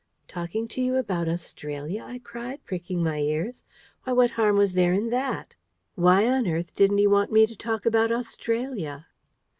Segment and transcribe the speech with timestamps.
[0.27, 3.63] "Talking to you about Australia!" I cried, pricking my ears.
[4.03, 5.53] "Why, what harm was there in that?
[5.93, 9.05] Why on earth didn't he want me to talk about Australia?"